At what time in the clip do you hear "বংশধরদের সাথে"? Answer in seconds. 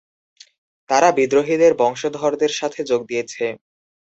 1.81-2.79